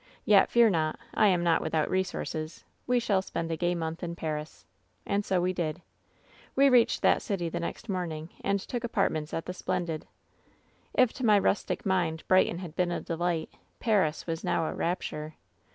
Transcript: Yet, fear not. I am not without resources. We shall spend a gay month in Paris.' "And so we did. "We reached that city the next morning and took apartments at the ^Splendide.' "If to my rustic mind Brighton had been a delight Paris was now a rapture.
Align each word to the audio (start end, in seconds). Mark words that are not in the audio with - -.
Yet, 0.25 0.49
fear 0.49 0.67
not. 0.67 0.97
I 1.13 1.27
am 1.27 1.43
not 1.43 1.61
without 1.61 1.87
resources. 1.87 2.63
We 2.87 2.99
shall 2.99 3.21
spend 3.21 3.51
a 3.51 3.55
gay 3.55 3.75
month 3.75 4.01
in 4.01 4.15
Paris.' 4.15 4.65
"And 5.05 5.23
so 5.23 5.39
we 5.39 5.53
did. 5.53 5.83
"We 6.55 6.69
reached 6.69 7.03
that 7.03 7.21
city 7.21 7.49
the 7.49 7.59
next 7.59 7.87
morning 7.87 8.29
and 8.43 8.59
took 8.59 8.83
apartments 8.83 9.31
at 9.31 9.45
the 9.45 9.53
^Splendide.' 9.53 10.07
"If 10.95 11.13
to 11.13 11.23
my 11.23 11.37
rustic 11.37 11.85
mind 11.85 12.23
Brighton 12.27 12.57
had 12.57 12.75
been 12.75 12.89
a 12.91 12.99
delight 12.99 13.51
Paris 13.79 14.25
was 14.25 14.43
now 14.43 14.65
a 14.65 14.73
rapture. 14.73 15.35